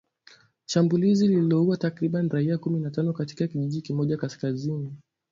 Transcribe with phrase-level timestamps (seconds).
[0.65, 4.93] shambulizi lililoua takribani raia kumi na tano katika kijiji kimoja kaskazini